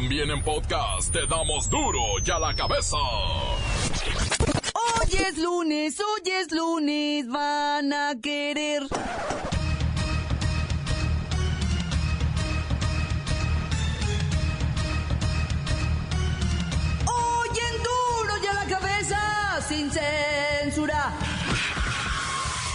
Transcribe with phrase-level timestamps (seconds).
[0.00, 2.96] También en podcast te damos duro y a la cabeza.
[4.72, 8.84] Hoy es lunes, hoy es lunes, van a querer.
[17.04, 21.12] Hoy en duro y a la cabeza, sin censura.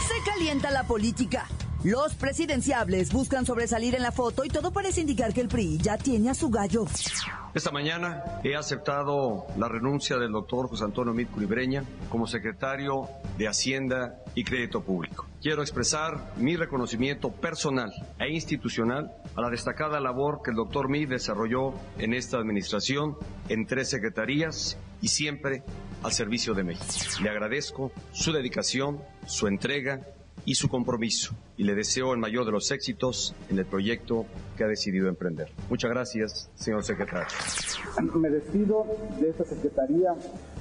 [0.09, 1.47] Se calienta la política.
[1.83, 5.97] Los presidenciables buscan sobresalir en la foto y todo parece indicar que el PRI ya
[5.97, 6.85] tiene a su gallo.
[7.53, 13.49] Esta mañana he aceptado la renuncia del doctor José Antonio Mit Culibreña como secretario de
[13.49, 15.27] Hacienda y Crédito Público.
[15.41, 21.09] Quiero expresar mi reconocimiento personal e institucional a la destacada labor que el doctor Mit
[21.09, 23.17] desarrolló en esta administración
[23.49, 25.63] en tres secretarías y siempre
[26.01, 26.95] al servicio de México.
[27.21, 29.99] Le agradezco su dedicación, su entrega
[30.45, 34.25] y su compromiso y le deseo el mayor de los éxitos en el proyecto
[34.57, 35.49] que ha decidido emprender.
[35.69, 37.27] Muchas gracias, señor secretario.
[38.15, 38.85] Me despido
[39.19, 40.15] de esta secretaría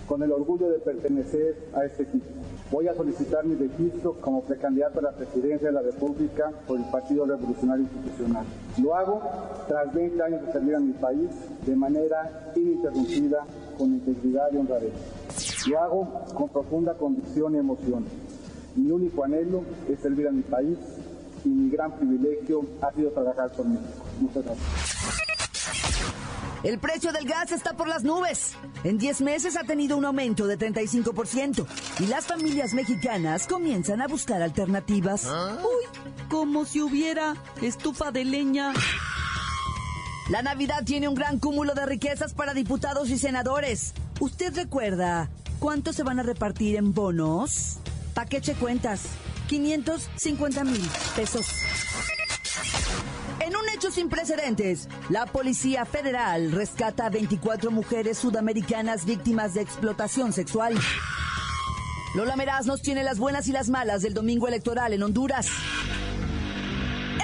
[0.06, 2.26] con el orgullo de pertenecer a este equipo.
[2.70, 6.84] Voy a solicitar mi registro como precandidato a la presidencia de la República por el
[6.90, 8.44] Partido Revolucionario Institucional.
[8.82, 9.22] Lo hago
[9.68, 11.30] tras 20 años de servir a mi país
[11.64, 13.46] de manera ininterrumpida,
[13.78, 14.92] con integridad y honradez.
[15.68, 18.04] Lo hago con profunda convicción y emoción
[18.76, 20.78] mi único anhelo es servir a mi país
[21.44, 24.04] y mi gran privilegio ha sido trabajar por México.
[24.20, 25.22] Muchas gracias.
[26.62, 28.54] El precio del gas está por las nubes.
[28.84, 31.66] En 10 meses ha tenido un aumento de 35%
[31.98, 35.26] y las familias mexicanas comienzan a buscar alternativas.
[35.26, 38.72] Uy, como si hubiera estufa de leña.
[40.30, 43.92] La Navidad tiene un gran cúmulo de riquezas para diputados y senadores.
[44.20, 47.80] ¿Usted recuerda cuánto se van a repartir en bonos?
[48.14, 49.04] ¿Pa' qué eche cuentas?
[49.48, 51.46] 550 mil pesos.
[53.40, 59.62] En un hecho sin precedentes, la Policía Federal rescata a 24 mujeres sudamericanas víctimas de
[59.62, 60.74] explotación sexual.
[62.14, 65.48] Lola Meraz nos tiene las buenas y las malas del domingo electoral en Honduras.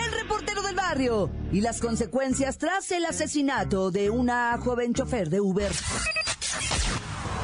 [0.05, 5.41] El reportero del barrio y las consecuencias tras el asesinato de una joven chofer de
[5.41, 5.71] Uber.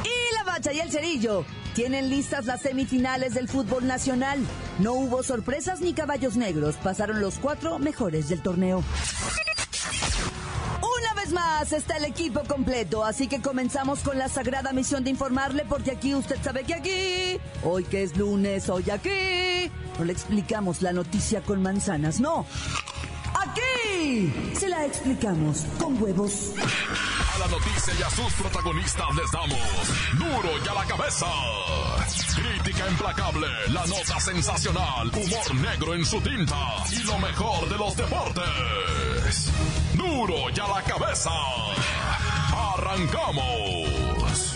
[0.03, 4.39] Y la bacha y el cerillo tienen listas las semifinales del fútbol nacional.
[4.79, 6.75] No hubo sorpresas ni caballos negros.
[6.77, 8.81] Pasaron los cuatro mejores del torneo.
[10.77, 15.09] Una vez más está el equipo completo, así que comenzamos con la sagrada misión de
[15.09, 19.69] informarle, porque aquí usted sabe que aquí, hoy que es lunes, hoy aquí,
[19.99, 22.45] no le explicamos la noticia con manzanas, no.
[23.37, 26.53] Aquí se la explicamos con huevos.
[27.39, 29.59] La noticia y a sus protagonistas les damos
[30.17, 31.25] duro y a la cabeza.
[32.33, 36.55] Crítica implacable, la nota sensacional, humor negro en su tinta
[36.91, 39.51] y lo mejor de los deportes.
[39.95, 41.31] Duro y a la cabeza.
[42.73, 44.55] Arrancamos.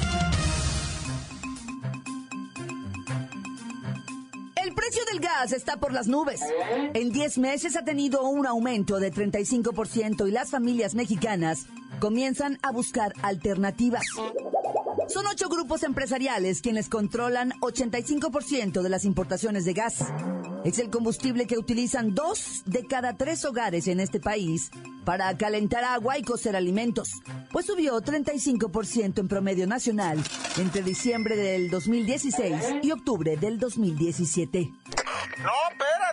[4.56, 6.42] El precio del gas está por las nubes.
[6.94, 11.68] En 10 meses ha tenido un aumento de 35% y las familias mexicanas
[12.00, 14.06] comienzan a buscar alternativas.
[15.08, 20.06] Son ocho grupos empresariales quienes controlan 85% de las importaciones de gas.
[20.64, 24.70] Es el combustible que utilizan dos de cada tres hogares en este país
[25.06, 27.14] para calentar agua y cocer alimentos,
[27.52, 30.24] pues subió 35% en promedio nacional
[30.58, 34.70] entre diciembre del 2016 y octubre del 2017.
[35.42, 35.52] No,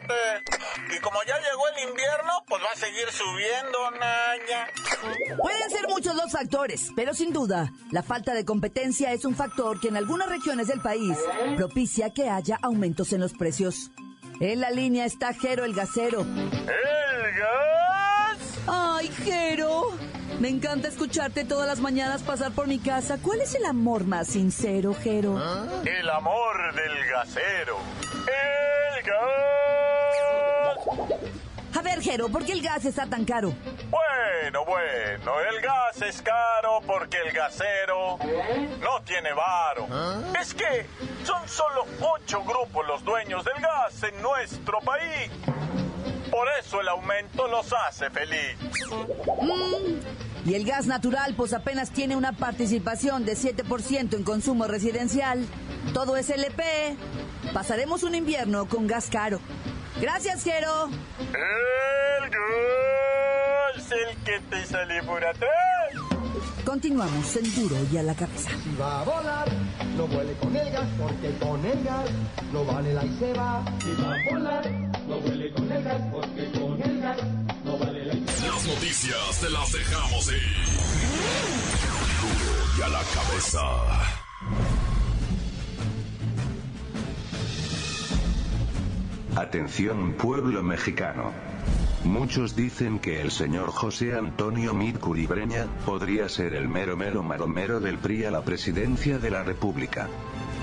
[0.01, 0.97] espérate.
[0.97, 4.69] Y como ya llegó el invierno, pues va a seguir subiendo, Naya.
[5.37, 9.81] Pueden ser muchos los factores, pero sin duda, la falta de competencia es un factor
[9.81, 11.19] que en algunas regiones del país
[11.57, 13.91] propicia que haya aumentos en los precios.
[14.41, 16.21] En la línea está Jero el gasero.
[16.21, 18.39] ¿El gas?
[18.67, 19.97] Ay, Jero.
[20.41, 23.19] Me encanta escucharte todas las mañanas pasar por mi casa.
[23.23, 25.41] ¿Cuál es el amor más sincero, Jero?
[25.85, 27.79] El amor del gasero.
[28.13, 29.66] El gas.
[31.75, 33.53] A ver, Jero, ¿por qué el gas está tan caro?
[33.91, 38.19] Bueno, bueno, el gas es caro porque el gasero
[38.81, 39.87] no tiene varo.
[40.41, 40.87] Es que
[41.25, 45.31] son solo ocho grupos los dueños del gas en nuestro país.
[46.31, 48.57] Por eso el aumento los hace feliz.
[50.47, 55.45] Y el gas natural, pues apenas tiene una participación de 7% en consumo residencial.
[55.93, 56.63] Todo es LP.
[57.53, 59.41] Pasaremos un invierno con gas caro.
[60.01, 60.89] Gracias, Jero.
[61.21, 65.51] El gas, el que te sale por atrás.
[66.65, 68.51] Continuamos en duro y a la cabeza.
[68.63, 69.49] Si va a volar,
[69.97, 72.11] no vuele con el gas, porque con el gas
[72.53, 73.65] no vale la y se va.
[73.81, 74.71] Si va a volar,
[75.09, 77.19] no vuele con el gas, porque con el gas
[77.65, 78.55] no vale la y se va.
[78.55, 80.67] Las noticias te las dejamos ir.
[82.21, 84.26] Duro y a la cabeza.
[89.37, 91.31] Atención pueblo mexicano.
[92.05, 97.79] Muchos dicen que el señor José Antonio Mid Curibreña podría ser el mero mero maromero
[97.79, 100.09] del PRI a la presidencia de la República.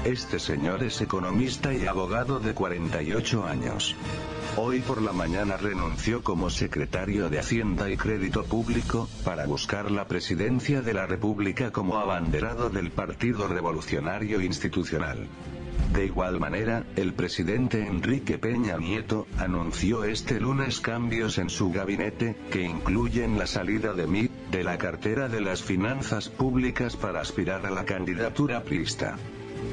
[0.05, 3.95] Este señor es economista y abogado de 48 años.
[4.57, 10.07] Hoy por la mañana renunció como secretario de Hacienda y Crédito Público, para buscar la
[10.07, 15.27] presidencia de la República como abanderado del Partido Revolucionario Institucional.
[15.93, 22.35] De igual manera, el presidente Enrique Peña Nieto anunció este lunes cambios en su gabinete,
[22.51, 27.67] que incluyen la salida de MIT de la cartera de las finanzas públicas para aspirar
[27.67, 29.19] a la candidatura prista.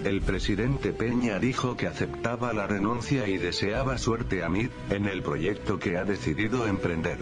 [0.05, 5.23] El presidente Peña dijo que aceptaba la renuncia y deseaba suerte a MIT en el
[5.23, 7.19] proyecto que ha decidido emprender.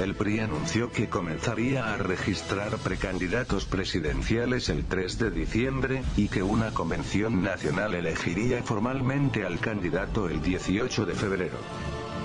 [0.00, 6.42] El PRI anunció que comenzaría a registrar precandidatos presidenciales el 3 de diciembre, y que
[6.42, 11.58] una convención nacional elegiría formalmente al candidato el 18 de febrero.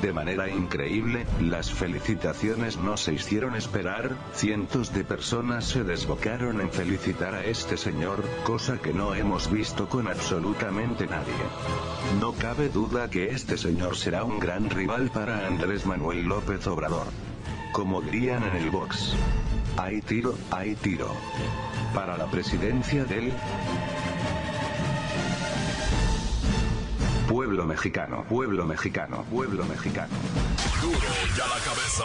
[0.03, 6.69] De manera increíble, las felicitaciones no se hicieron esperar, cientos de personas se desbocaron en
[6.69, 11.31] felicitar a este señor, cosa que no hemos visto con absolutamente nadie.
[12.19, 17.07] No cabe duda que este señor será un gran rival para Andrés Manuel López Obrador.
[17.71, 19.15] Como dirían en el box.
[19.77, 21.15] Hay tiro, hay tiro.
[21.95, 23.31] Para la presidencia del
[27.53, 30.11] pueblo mexicano, pueblo mexicano, pueblo mexicano.
[30.81, 32.03] Duro y a la cabeza.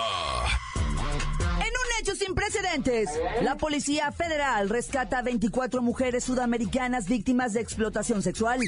[1.56, 3.08] En un hecho sin precedentes,
[3.40, 8.60] la Policía Federal rescata a 24 mujeres sudamericanas víctimas de explotación sexual.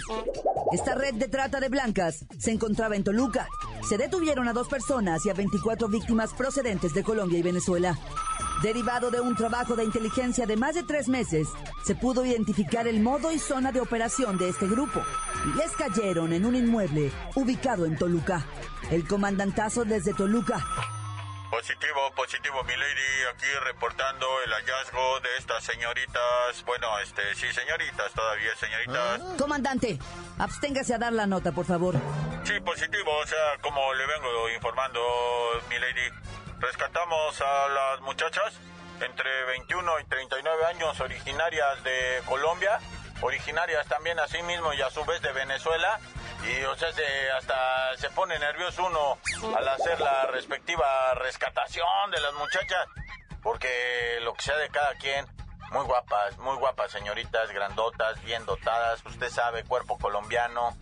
[0.72, 3.46] Esta red de trata de blancas se encontraba en Toluca.
[3.86, 7.98] Se detuvieron a dos personas y a 24 víctimas procedentes de Colombia y Venezuela.
[8.62, 11.48] Derivado de un trabajo de inteligencia de más de tres meses,
[11.82, 15.00] se pudo identificar el modo y zona de operación de este grupo.
[15.46, 18.44] Y les cayeron en un inmueble ubicado en Toluca.
[18.90, 20.62] El comandantazo desde Toluca.
[21.50, 26.64] Positivo, positivo, mi lady, aquí reportando el hallazgo de estas señoritas.
[26.66, 29.20] Bueno, este, sí, señoritas, todavía señoritas.
[29.38, 29.98] Comandante,
[30.38, 31.94] absténgase a dar la nota, por favor.
[32.44, 35.00] Sí, positivo, o sea, como le vengo informando,
[35.68, 36.12] mi lady,
[36.60, 38.54] rescatamos a las muchachas
[39.00, 42.78] entre 21 y 39 años, originarias de Colombia,
[43.22, 45.98] originarias también así mismo y a su vez de Venezuela.
[46.44, 49.18] Y o sea, se- hasta se pone nervioso uno
[49.56, 52.86] al hacer la respectiva rescatación de las muchachas,
[53.42, 55.26] porque lo que sea de cada quien,
[55.70, 60.76] muy guapas, muy guapas señoritas, grandotas, bien dotadas, usted sabe, cuerpo colombiano,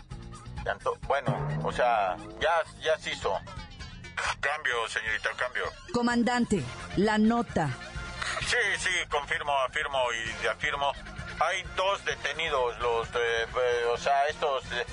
[1.02, 3.38] bueno, o sea, ya, ya se hizo.
[4.40, 5.64] Cambio, señorita, cambio.
[5.92, 6.62] Comandante,
[6.96, 7.70] la nota.
[8.40, 10.92] Sí, sí, confirmo, afirmo y afirmo.
[11.40, 14.86] Hay dos detenidos, los, eh, eh, o sea, estos eh,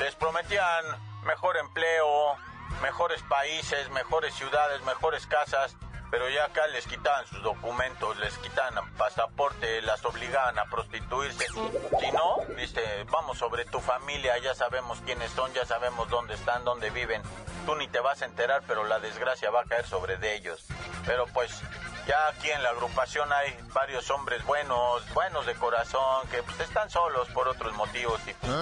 [0.00, 0.84] les prometían
[1.24, 2.36] mejor empleo,
[2.82, 5.76] mejores países, mejores ciudades, mejores casas,
[6.10, 11.46] pero ya acá les quitaban sus documentos, les quitan pasaporte, las obligaban a prostituirse.
[11.46, 16.64] Si no, viste, vamos sobre tu familia, ya sabemos quiénes son, ya sabemos dónde están,
[16.64, 17.22] dónde viven.
[17.66, 20.64] Tú ni te vas a enterar, pero la desgracia va a caer sobre de ellos.
[21.06, 21.60] Pero pues
[22.06, 26.90] ya aquí en la agrupación hay varios hombres buenos, buenos de corazón, que pues, están
[26.90, 28.52] solos por otros motivos y pues,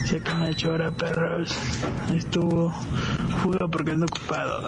[0.06, 1.56] Sé que me chora, perros.
[2.14, 2.74] Estuvo
[3.44, 4.68] fuga porque ando ocupado.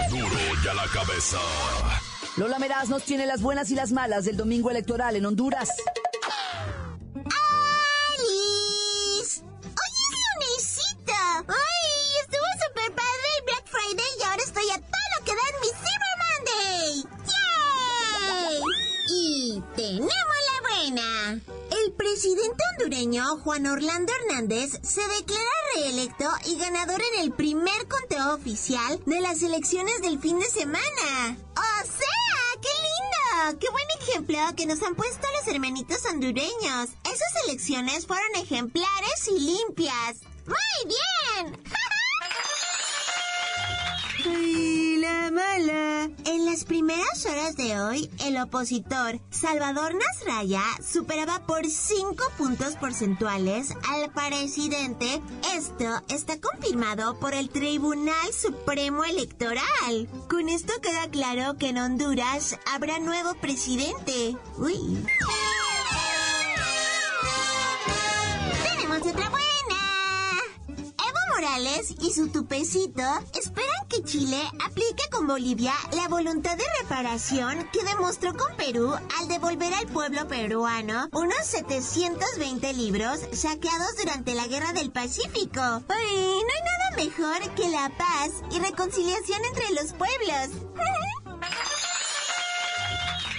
[0.00, 0.36] infórmese.
[0.36, 1.38] Duro y a la cabeza.
[2.36, 5.68] Lola Meraz nos tiene las buenas y las malas del domingo electoral en Honduras.
[8.14, 9.42] ¡Alice!
[9.42, 11.44] ¡Hoy es lunesita!
[11.46, 11.90] ¡Ay!
[12.22, 15.60] Estuvo súper padre el Black Friday y ahora estoy a todo lo que da en
[15.60, 17.04] mi Cyber Monday.
[18.48, 18.60] ¡Yay!
[19.10, 21.08] Y tenemos la buena.
[21.70, 28.34] El presidente hondureño Juan Orlando Hernández se declara reelecto y ganador en el primer conteo
[28.34, 31.36] oficial de las elecciones del fin de semana.
[31.56, 32.60] ¡O sea!
[32.60, 33.58] ¡Qué lindo!
[33.58, 36.90] ¡Qué buen ejemplo que nos han puesto los hermanitos hondureños!
[37.04, 40.20] Esas elecciones fueron ejemplares y limpias.
[40.46, 40.94] ¡Muy
[41.44, 41.62] bien!
[45.32, 46.10] Y la mala.
[46.24, 53.70] En las primeras horas de hoy, el opositor Salvador Nasralla superaba por 5 puntos porcentuales
[53.88, 55.22] al presidente.
[55.54, 60.08] Esto está confirmado por el Tribunal Supremo Electoral.
[60.28, 64.36] Con esto queda claro que en Honduras habrá nuevo presidente.
[64.58, 65.02] Uy.
[68.64, 69.42] Tenemos otra buena.
[70.78, 73.02] Evo Morales y su tupecito
[73.34, 79.28] esperan que Chile aplique con Bolivia la voluntad de reparación que demostró con Perú al
[79.28, 85.60] devolver al pueblo peruano unos 720 libros saqueados durante la Guerra del Pacífico.
[85.60, 90.48] Ay, no hay nada mejor que la paz y reconciliación entre los pueblos.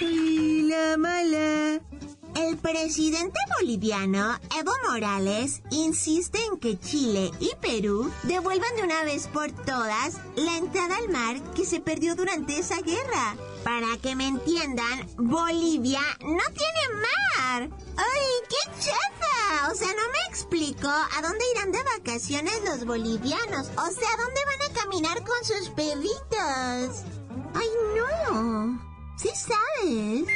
[0.00, 1.80] Y la mala.
[2.34, 9.28] El presidente boliviano Evo Morales insiste en que Chile y Perú devuelvan de una vez
[9.28, 13.36] por todas la entrada al mar que se perdió durante esa guerra.
[13.62, 17.02] Para que me entiendan, Bolivia no tiene
[17.38, 17.70] mar.
[17.96, 19.70] ¡Ay, qué chafa!
[19.70, 23.68] O sea, no me explico a dónde irán de vacaciones los bolivianos.
[23.68, 27.04] O sea, ¿a dónde van a caminar con sus perritos?
[27.54, 28.80] ¡Ay, no!
[29.16, 30.26] Sí sabes.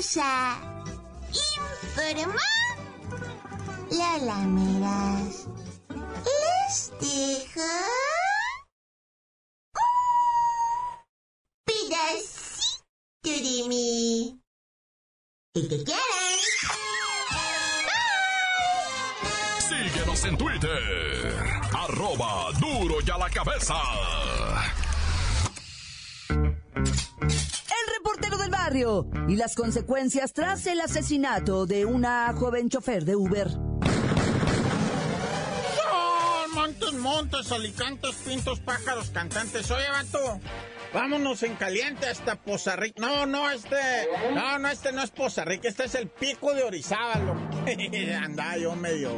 [0.00, 0.56] Cabeza.
[1.28, 2.42] Informa.
[3.90, 5.46] Lola Meras.
[6.24, 7.60] Les dejo.
[9.76, 12.80] Un pedacito
[13.24, 14.40] de mí.
[15.54, 16.38] Y te quieren.
[19.68, 21.60] Síguenos en Twitter.
[21.74, 23.74] Arroba duro y a la cabeza.
[28.70, 33.48] Barrio y las consecuencias tras el asesinato de una joven chofer de Uber.
[33.48, 33.74] Son
[36.54, 39.68] montes, montes, alicantes, pintos, pájaros, cantantes.
[39.72, 40.38] Oye, vato,
[40.94, 43.00] vámonos en caliente hasta Poza Rica.
[43.00, 43.76] No, no, este,
[44.34, 47.40] no, no, este no es Poza Rica, este es el pico de Orizaba, loco.
[48.22, 49.10] Anda yo medio,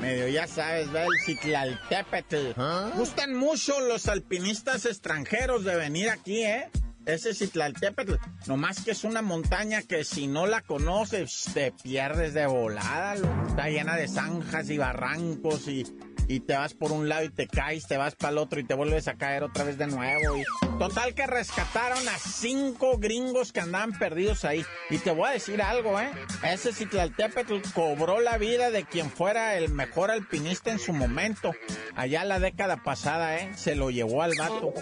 [0.00, 2.60] medio, ya sabes, ve el Citlaltépetl.
[2.96, 6.68] Gustan mucho los alpinistas extranjeros de venir aquí, ¿eh?
[7.08, 12.46] Ese Citlaltépetl, nomás que es una montaña que si no la conoces te pierdes de
[12.46, 13.14] volada.
[13.48, 15.86] Está llena de zanjas y barrancos y
[16.28, 18.64] y te vas por un lado y te caes, te vas para el otro y
[18.64, 20.36] te vuelves a caer otra vez de nuevo.
[20.78, 24.64] Total que rescataron a cinco gringos que andaban perdidos ahí.
[24.90, 26.10] Y te voy a decir algo, ¿eh?
[26.44, 31.52] Ese Citlaltépetl cobró la vida de quien fuera el mejor alpinista en su momento.
[31.96, 33.50] Allá la década pasada, ¿eh?
[33.56, 34.72] Se lo llevó al vato.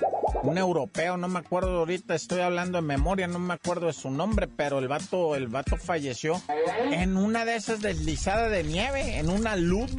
[0.43, 4.11] Un europeo, no me acuerdo ahorita, estoy hablando en memoria, no me acuerdo de su
[4.11, 6.41] nombre, pero el vato, el vato falleció
[6.93, 9.93] en una de esas deslizadas de nieve, en una luz,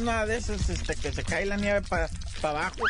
[0.00, 2.08] una de esas este, que se cae la nieve para
[2.42, 2.80] abajo.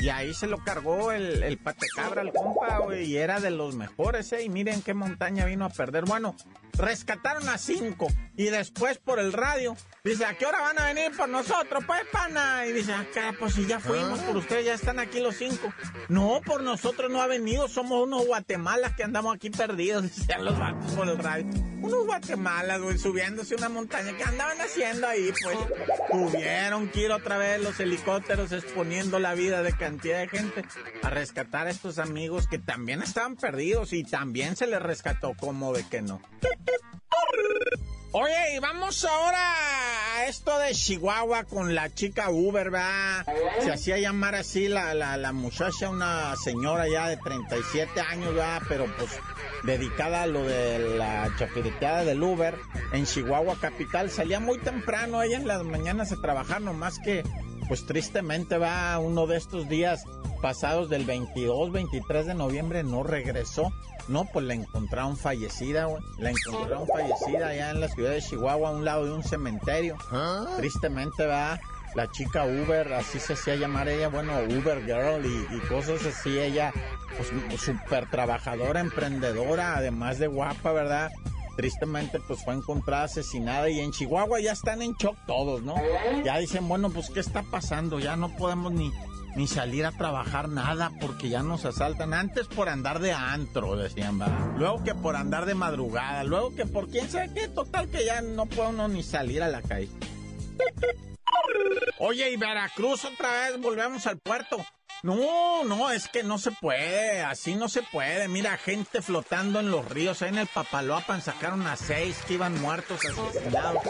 [0.00, 4.32] Y ahí se lo cargó el, el patecabra, el compa, y era de los mejores,
[4.32, 4.42] ¿eh?
[4.42, 6.04] Y miren qué montaña vino a perder.
[6.06, 6.34] Bueno,
[6.78, 8.08] rescataron a cinco.
[8.34, 11.84] Y después por el radio, dice, ¿a qué hora van a venir por nosotros?
[11.86, 12.66] Pues, pana.
[12.66, 15.72] Y dice, acá, pues si ya fuimos por ustedes, ya están aquí los cinco.
[16.08, 20.58] No, por nosotros no ha venido, somos unos guatemalas que andamos aquí perdidos, decían los
[20.58, 21.46] vatos por el radio.
[21.82, 24.16] Unos guatemalas, güey, subiéndose una montaña.
[24.16, 25.32] ¿Qué andaban haciendo ahí?
[25.42, 25.58] Pues
[26.10, 30.64] tuvieron que ir otra vez los helicópteros exponiendo la vida de cantidad de gente
[31.02, 35.72] a rescatar a estos amigos que también estaban perdidos y también se les rescató, como
[35.72, 36.22] de que no.
[38.14, 39.38] Oye, y vamos ahora
[40.16, 43.24] a esto de Chihuahua con la chica Uber, ¿verdad?
[43.60, 48.60] Se hacía llamar así la, la, la muchacha, una señora ya de 37 años, ¿verdad?
[48.68, 49.18] Pero pues
[49.64, 52.54] dedicada a lo de la chapireteada del Uber
[52.92, 54.10] en Chihuahua capital.
[54.10, 57.22] Salía muy temprano ella en las mañanas a trabajar, nomás que
[57.66, 60.04] pues tristemente va uno de estos días
[60.42, 63.72] pasados del 22, 23 de noviembre no regresó.
[64.08, 66.02] No, pues la encontraron fallecida, güey.
[66.18, 69.96] La encontraron fallecida allá en la ciudad de Chihuahua, a un lado de un cementerio.
[70.56, 71.58] Tristemente va
[71.94, 76.36] la chica Uber, así se hacía llamar ella, bueno, Uber Girl y, cosas así.
[76.38, 76.72] Ella,
[77.16, 81.10] pues súper trabajadora, emprendedora, además de guapa, ¿verdad?
[81.54, 85.74] tristemente pues fue encontrada asesinada y en Chihuahua ya están en shock todos, ¿no?
[86.24, 87.98] Ya dicen, bueno, pues ¿qué está pasando?
[87.98, 88.90] Ya no podemos ni,
[89.36, 92.14] ni salir a trabajar nada porque ya nos asaltan.
[92.14, 94.28] Antes por andar de antro, decían, va.
[94.56, 98.20] Luego que por andar de madrugada, luego que por quién sabe qué, total que ya
[98.20, 99.88] no puede uno ni salir a la calle.
[101.98, 104.64] Oye, y Veracruz otra vez, volvemos al puerto.
[105.02, 108.28] No, no, es que no se puede, así no se puede.
[108.28, 110.22] Mira, gente flotando en los ríos.
[110.22, 113.82] Ahí en el Papaloapan sacaron a seis que iban muertos, asesinados.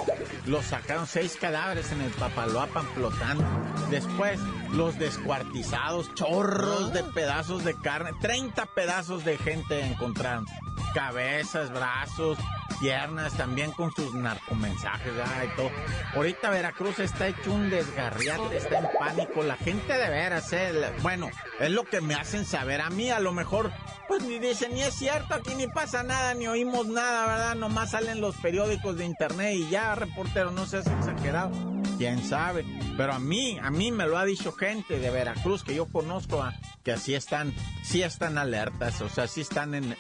[0.47, 3.45] Los sacaron seis cadáveres en el Papaloapan flotando.
[3.91, 4.41] Después,
[4.73, 8.13] los descuartizados, chorros de pedazos de carne.
[8.21, 10.47] 30 pedazos de gente encontraron.
[10.95, 12.39] Cabezas, brazos,
[12.81, 15.71] piernas, también con sus narcomensajes y todo.
[16.15, 19.43] Ahorita Veracruz está hecho un desgarriate, está en pánico.
[19.43, 21.31] La gente de veras, eh, bueno,
[21.61, 22.81] es lo que me hacen saber.
[22.81, 23.73] A mí a lo mejor,
[24.09, 27.55] pues ni dicen, ni es cierto, aquí ni pasa nada, ni oímos nada, ¿verdad?
[27.55, 31.51] Nomás salen los periódicos de internet y ya, reportero, no seas exagerado.
[31.99, 32.65] Quién sabe.
[32.97, 36.43] Pero a mí, a mí me lo ha dicho gente de Veracruz que yo conozco,
[36.43, 39.97] ah, que así están, sí están alertas, o sea, sí están en,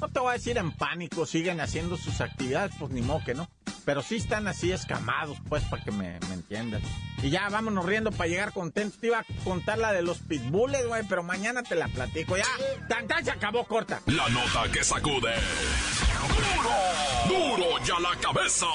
[0.00, 3.34] no te voy a decir en pánico, siguen haciendo sus actividades, pues ni modo que
[3.34, 3.48] no.
[3.84, 6.82] Pero sí están así escamados, pues, para que me, me entiendan.
[7.22, 9.00] Y ya, vámonos riendo para llegar contentos.
[9.00, 12.36] Te iba a contar la de los pitbulls, güey, pero mañana te la platico.
[12.36, 12.44] Ya,
[12.86, 14.02] tan, tan se acabó corta.
[14.04, 15.32] La nota que sacude.
[16.28, 17.56] ¡Duro!
[17.56, 18.66] ¡Duro ya la cabeza!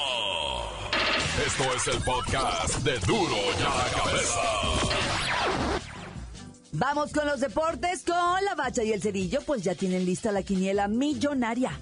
[1.46, 4.93] Esto es el podcast de Duro ya la cabeza.
[6.76, 10.42] Vamos con los deportes con la bacha y el cerillo, pues ya tienen lista la
[10.42, 11.78] quiniela millonaria.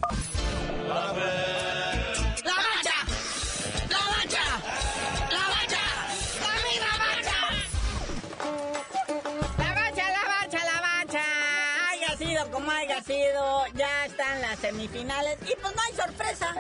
[13.74, 15.38] ya están las semifinales.
[15.42, 16.55] Y pues no hay sorpresa.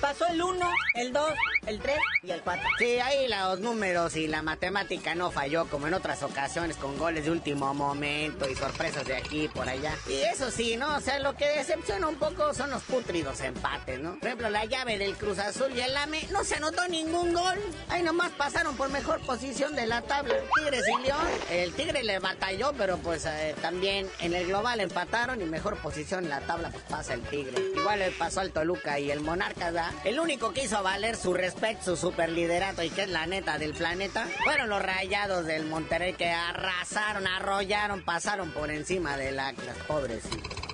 [0.00, 1.32] Pasó el 1, el 2,
[1.70, 2.68] el 3 y el 4.
[2.78, 7.24] Sí, ahí los números y la matemática no falló como en otras ocasiones con goles
[7.24, 9.94] de último momento y sorpresas de aquí y por allá.
[10.08, 10.96] Y eso sí, ¿no?
[10.96, 14.18] O sea, lo que decepciona un poco son los putridos empates, ¿no?
[14.18, 17.58] Por ejemplo, la llave del Cruz Azul y el AME no se anotó ningún gol.
[17.88, 20.34] Ahí nomás pasaron por mejor posición de la tabla.
[20.56, 25.40] Tigres y León, el Tigre le batalló, pero pues eh, también en el global empataron
[25.40, 27.62] y mejor posición en la tabla pues pasa el Tigre.
[27.76, 29.92] Igual le pasó al Toluca y el Monarcas, ¿da?
[30.04, 33.74] El único que hizo valer su respeto, su superliderato y que es la neta del
[33.74, 39.52] planeta, fueron los rayados del Monterrey que arrasaron, arrollaron, pasaron por encima de la
[39.86, 40.24] pobres.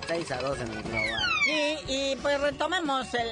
[0.07, 1.31] 6 a 2 en el global.
[1.47, 3.27] Y, y pues retomemos el,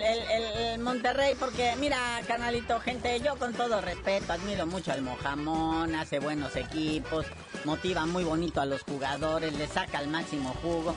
[0.73, 6.19] el, Monterrey porque mira, canalito, gente, yo con todo respeto admiro mucho al Mojamón, hace
[6.19, 7.25] buenos equipos,
[7.63, 10.95] motiva muy bonito a los jugadores, le saca el máximo jugo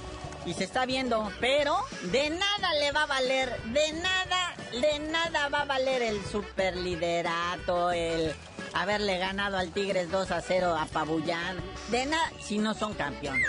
[0.49, 1.77] y se está viendo, pero
[2.11, 7.91] de nada le va a valer, de nada, de nada va a valer el superliderato,
[7.91, 8.35] el
[8.75, 11.57] haberle ganado al Tigres 2 a 0 a Pabullán.
[11.91, 13.47] De nada si no son campeones.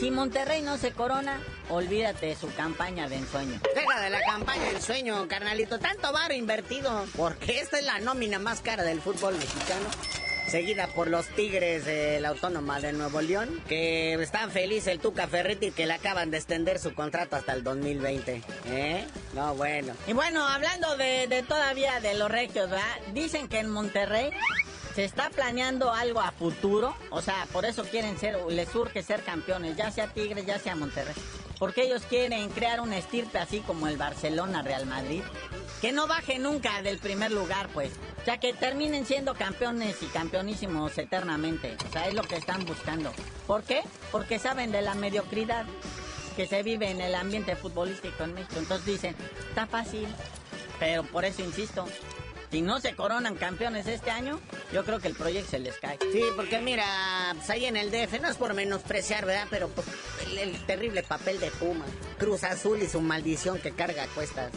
[0.00, 3.60] Si Monterrey no se corona, olvídate de su campaña de ensueño.
[3.74, 5.78] Deja de la campaña de ensueño, carnalito.
[5.78, 7.04] Tanto varo invertido.
[7.16, 9.86] Porque esta es la nómina más cara del fútbol mexicano
[10.48, 15.26] seguida por los Tigres de la Autónoma de Nuevo León, que están felices el Tuca
[15.26, 18.42] Ferretti que le acaban de extender su contrato hasta el 2020.
[18.66, 19.06] ¿Eh?
[19.34, 19.94] No, bueno.
[20.06, 22.84] Y bueno, hablando de, todavía de los regios, ¿verdad?
[23.12, 24.30] Dicen que en Monterrey
[24.94, 29.22] se está planeando algo a futuro, o sea, por eso quieren ser, les surge ser
[29.22, 31.14] campeones, ya sea Tigres, ya sea Monterrey.
[31.58, 35.22] Porque ellos quieren crear un estirpe así como el Barcelona Real Madrid,
[35.80, 37.92] que no baje nunca del primer lugar, pues.
[38.20, 41.76] O sea, que terminen siendo campeones y campeonísimos eternamente.
[41.88, 43.12] O sea, es lo que están buscando.
[43.46, 43.82] ¿Por qué?
[44.12, 45.64] Porque saben de la mediocridad
[46.36, 48.56] que se vive en el ambiente futbolístico en México.
[48.58, 49.16] Entonces dicen,
[49.48, 50.06] está fácil.
[50.78, 51.86] Pero por eso insisto,
[52.50, 54.40] si no se coronan campeones este año,
[54.72, 55.98] yo creo que el proyecto se les cae.
[56.12, 56.86] Sí, porque mira,
[57.34, 59.46] pues ahí en el DF no es por menospreciar, ¿verdad?
[59.50, 59.86] Pero pues,
[60.38, 61.84] el, terrible papel de Puma.
[62.18, 64.52] Cruz Azul y su maldición que carga a cuestas.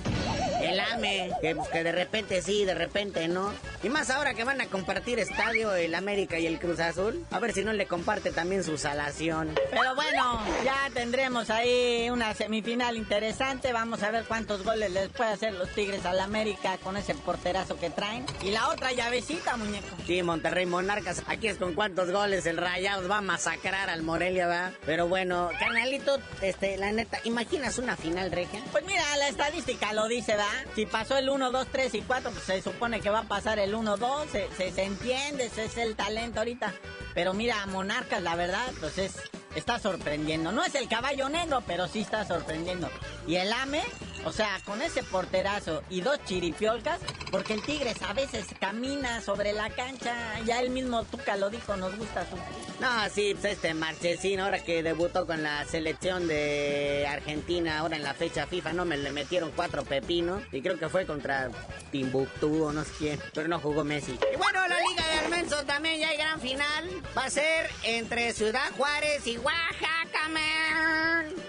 [0.61, 3.53] El AME, que, pues, que de repente sí, de repente no.
[3.83, 7.25] Y más ahora que van a compartir estadio el América y el Cruz Azul.
[7.31, 9.55] A ver si no le comparte también su salación.
[9.71, 13.71] Pero bueno, ya tendremos ahí una semifinal interesante.
[13.73, 17.77] Vamos a ver cuántos goles les puede hacer los Tigres al América con ese porterazo
[17.79, 18.25] que traen.
[18.43, 19.87] Y la otra llavecita, muñeco.
[20.05, 21.23] Sí, Monterrey Monarcas.
[21.27, 24.71] Aquí es con cuántos goles el Rayados va a masacrar al Morelia, ¿va?
[24.85, 28.61] Pero bueno, carnalito, este, la neta, ¿imaginas una final regia?
[28.71, 30.48] Pues mira, la estadística lo dice, ¿va?
[30.75, 33.59] Si pasó el 1, 2, 3 y 4, pues se supone que va a pasar
[33.59, 34.29] el 1, 2.
[34.31, 36.73] Se, se, entiende, ese es el talento ahorita.
[37.13, 39.15] Pero mira, Monarcas, la verdad, pues es,
[39.55, 40.51] está sorprendiendo.
[40.51, 42.89] No es el caballo negro, pero sí está sorprendiendo.
[43.27, 43.83] Y el AME,
[44.25, 46.99] o sea, con ese porterazo y dos chiripiolcas,
[47.31, 51.75] porque el Tigres a veces camina sobre la cancha, ya el mismo Tuca lo dijo,
[51.75, 52.35] nos gusta su...
[52.79, 58.03] No, sí, pues este Marchesín, ahora que debutó con la selección de Argentina, ahora en
[58.03, 61.49] la fecha FIFA, no me le metieron cuatro pepinos, y creo que fue contra
[61.91, 64.17] Timbuktu o no sé quién, pero no jugó Messi.
[64.33, 68.33] Y bueno, la Liga de Armenso también ya hay gran final, va a ser entre
[68.33, 69.98] Ciudad Juárez y Oaxaca,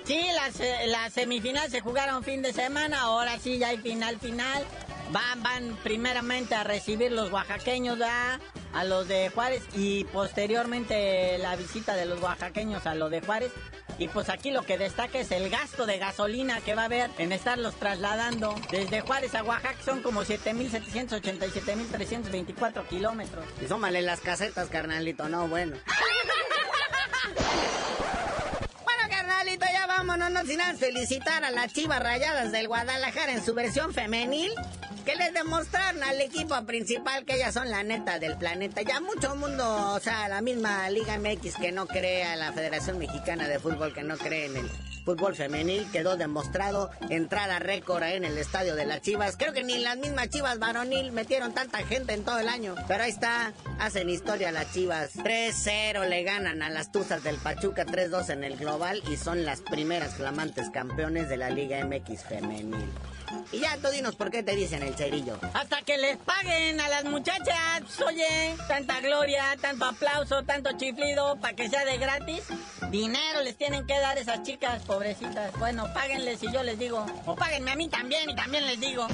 [0.04, 4.64] Sí, las, la semifinal se jugaron fin de semana, ahora sí ya hay final final.
[5.12, 8.38] Van, van primeramente a recibir los oaxaqueños ¿verdad?
[8.72, 13.50] a los de Juárez y posteriormente la visita de los oaxaqueños a los de Juárez.
[13.98, 17.10] Y pues aquí lo que destaca es el gasto de gasolina que va a haber
[17.18, 19.76] en estarlos trasladando desde Juárez a Oaxaca.
[19.84, 23.44] Son como 7.787.324 kilómetros.
[23.60, 25.76] Y súmale las casetas, carnalito, no, bueno.
[30.06, 34.50] vámonos, no antes felicitar a las chivas rayadas del Guadalajara en su versión femenil.
[35.10, 38.82] Que les demostraron al equipo principal que ellas son la neta del planeta.
[38.82, 42.96] Ya mucho mundo, o sea, la misma Liga MX que no cree a la Federación
[42.96, 44.70] Mexicana de Fútbol, que no cree en el
[45.04, 49.36] fútbol femenil, quedó demostrado entrada récord en el estadio de las Chivas.
[49.36, 52.76] Creo que ni las mismas Chivas varonil metieron tanta gente en todo el año.
[52.86, 55.16] Pero ahí está, hacen historia las Chivas.
[55.16, 59.60] 3-0 le ganan a las Tuzas del Pachuca, 3-2 en el global y son las
[59.60, 62.88] primeras flamantes campeones de la Liga MX femenil.
[63.52, 65.38] Y ya tú dinos por qué te dicen el cerillo.
[65.54, 67.82] Hasta que les paguen a las muchachas.
[68.06, 72.44] Oye, tanta gloria, tanto aplauso, tanto chiflido, para que sea de gratis.
[72.90, 75.52] Dinero les tienen que dar esas chicas pobrecitas.
[75.58, 77.06] Bueno, páguenles y yo les digo.
[77.26, 79.06] O páguenme a mí también y también les digo.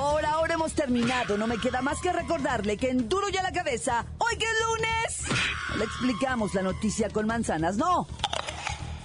[0.00, 1.36] Por ahora hemos terminado.
[1.36, 4.52] No me queda más que recordarle que en Duro ya la cabeza, hoy que es
[4.66, 8.08] lunes, le explicamos la noticia con manzanas, no.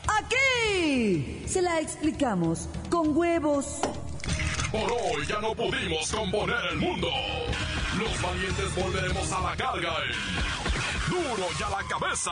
[0.08, 3.80] Aquí se la explicamos con huevos.
[4.72, 7.10] Por hoy ya no pudimos componer el mundo.
[8.00, 12.32] Los valientes volveremos a la carga en Duro ya la cabeza.